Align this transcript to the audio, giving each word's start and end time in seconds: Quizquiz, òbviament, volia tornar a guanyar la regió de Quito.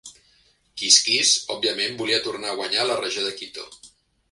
Quizquiz, 0.81 1.33
òbviament, 1.57 1.95
volia 2.01 2.23
tornar 2.25 2.51
a 2.55 2.59
guanyar 2.63 2.89
la 2.93 2.99
regió 3.05 3.29
de 3.31 3.37
Quito. 3.43 3.71